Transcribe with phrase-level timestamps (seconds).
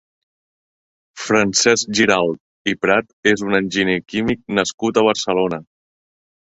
[1.23, 5.65] Francesc Giralt i Prat és un enginyer químic nascut a Barcelona.